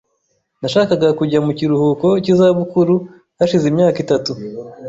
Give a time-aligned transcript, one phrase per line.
[0.61, 2.95] Nashakaga kujya mu kiruhuko cy'izabukuru
[3.39, 4.31] hashize imyaka itatu.